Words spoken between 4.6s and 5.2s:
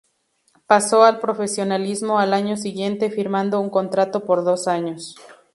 años.